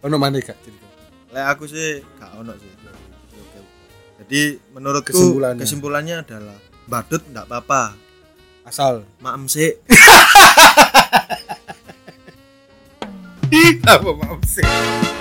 [0.00, 0.86] Ono maneh gak cerita.
[1.28, 2.72] Lek aku sih gak ono sih.
[4.18, 4.40] Jadi
[4.72, 5.60] menurutku Kesimpulannya.
[5.60, 7.92] kesimpulannya adalah badut ndak apa-apa.
[8.64, 9.76] Asal Maem sih.
[13.88, 15.17] apa maaf sih.